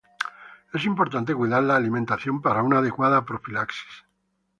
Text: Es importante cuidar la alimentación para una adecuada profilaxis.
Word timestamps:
Es 0.73 0.83
importante 0.85 1.35
cuidar 1.35 1.61
la 1.61 1.75
alimentación 1.75 2.41
para 2.41 2.63
una 2.63 2.79
adecuada 2.79 3.23
profilaxis. 3.23 4.03